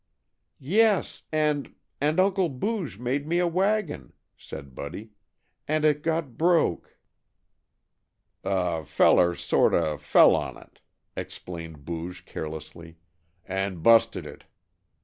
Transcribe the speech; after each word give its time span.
"Yes 0.57 1.21
and 1.31 1.75
and 2.01 2.19
Uncle 2.19 2.49
Booge 2.49 2.97
made 2.97 3.27
me 3.27 3.37
a 3.37 3.45
wagon," 3.45 4.13
said 4.35 4.73
Buddy, 4.73 5.11
"and 5.67 5.85
it 5.85 6.01
got 6.01 6.39
broke." 6.39 6.97
"A 8.43 8.83
feller 8.83 9.35
sort 9.35 9.75
of 9.75 10.01
fell 10.01 10.35
on 10.35 10.57
it," 10.57 10.81
explained 11.15 11.85
Booge 11.85 12.25
carelessly, 12.25 12.95
"and 13.45 13.83
busted 13.83 14.25
it. 14.25 14.45